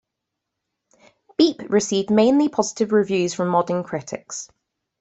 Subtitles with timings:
[1.37, 4.49] "Beep" received mainly positive reviews from modern critics.